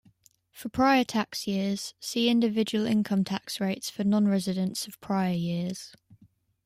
For 0.51 0.67
prior 0.67 1.03
tax 1.03 1.45
years, 1.45 1.93
see 1.99 2.27
individual 2.27 2.87
income 2.87 3.23
tax 3.23 3.59
rates 3.59 3.91
for 3.91 4.03
non-residents 4.03 4.87
of 4.87 4.99
prior 4.99 5.35
years. 5.35 5.93